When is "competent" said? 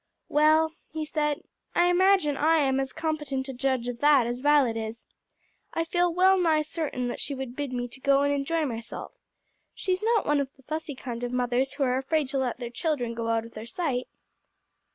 2.91-3.47